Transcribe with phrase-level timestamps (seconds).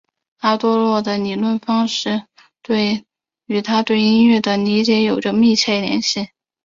[0.39, 1.93] 阿多诺的理论方法
[3.47, 6.29] 与他对音乐的理解有着密切联系。